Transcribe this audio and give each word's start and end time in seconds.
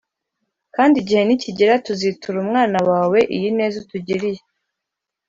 kandi 0.75 0.95
igihe 1.01 1.21
nikigera 1.25 1.81
tuzitura 1.85 2.35
umwana 2.45 2.77
wawe 2.89 3.19
iyi 3.35 3.49
neza 3.57 3.75
utugiriye." 3.83 4.41